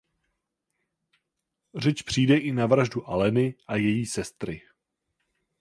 Řeč 1.75 2.01
přijde 2.01 2.37
i 2.37 2.51
na 2.51 2.65
vraždu 2.65 3.09
Aleny 3.09 3.55
a 3.67 3.75
její 3.75 4.05
sestry. 4.05 4.61